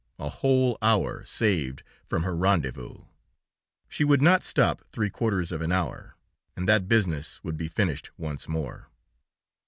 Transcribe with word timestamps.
a 0.17 0.29
whole 0.29 0.79
hour 0.81 1.23
saved 1.25 1.83
from 2.07 2.23
her 2.23 2.35
rendez 2.35 2.73
vous! 2.73 3.07
She 3.87 4.03
would 4.03 4.19
not 4.19 4.41
stop 4.41 4.81
three 4.87 5.11
quarters 5.11 5.51
of 5.51 5.61
an 5.61 5.71
hour, 5.71 6.15
and 6.55 6.67
that 6.67 6.87
business 6.87 7.39
would 7.43 7.55
be 7.55 7.67
finished 7.67 8.09
once 8.17 8.47
more. 8.47 8.89